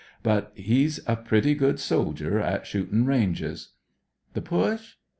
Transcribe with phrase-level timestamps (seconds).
[0.23, 3.73] But 'e's a pretty good soldier at shootin' ranges."
[4.33, 4.95] The Push?